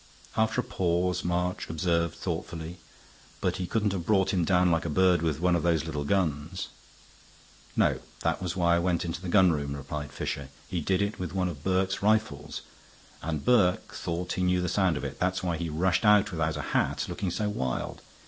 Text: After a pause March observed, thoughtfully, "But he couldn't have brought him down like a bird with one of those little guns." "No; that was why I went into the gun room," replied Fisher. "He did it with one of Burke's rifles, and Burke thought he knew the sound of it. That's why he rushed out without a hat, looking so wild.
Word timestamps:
After 0.35 0.61
a 0.61 0.63
pause 0.63 1.23
March 1.23 1.69
observed, 1.69 2.15
thoughtfully, 2.15 2.79
"But 3.39 3.57
he 3.57 3.67
couldn't 3.67 3.91
have 3.93 4.03
brought 4.03 4.33
him 4.33 4.43
down 4.43 4.71
like 4.71 4.83
a 4.83 4.89
bird 4.89 5.21
with 5.21 5.39
one 5.39 5.55
of 5.55 5.61
those 5.61 5.85
little 5.85 6.05
guns." 6.05 6.69
"No; 7.75 7.99
that 8.21 8.41
was 8.41 8.55
why 8.55 8.75
I 8.75 8.79
went 8.79 9.05
into 9.05 9.21
the 9.21 9.29
gun 9.29 9.51
room," 9.51 9.75
replied 9.75 10.11
Fisher. 10.11 10.49
"He 10.67 10.81
did 10.81 11.03
it 11.03 11.19
with 11.19 11.35
one 11.35 11.47
of 11.49 11.63
Burke's 11.63 12.01
rifles, 12.01 12.61
and 13.21 13.45
Burke 13.45 13.93
thought 13.93 14.31
he 14.33 14.41
knew 14.41 14.59
the 14.59 14.67
sound 14.67 14.97
of 14.97 15.03
it. 15.03 15.19
That's 15.19 15.43
why 15.43 15.57
he 15.57 15.69
rushed 15.69 16.03
out 16.03 16.31
without 16.31 16.57
a 16.57 16.61
hat, 16.73 17.05
looking 17.07 17.29
so 17.29 17.47
wild. 17.47 18.01